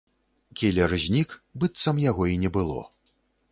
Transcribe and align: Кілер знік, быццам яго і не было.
Кілер 0.61 0.95
знік, 1.03 1.29
быццам 1.63 2.01
яго 2.09 2.23
і 2.33 2.41
не 2.47 2.53
было. 2.59 2.81